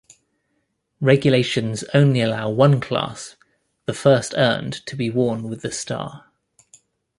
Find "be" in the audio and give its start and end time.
4.95-5.11